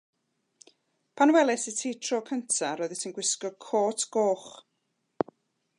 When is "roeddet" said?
2.77-3.01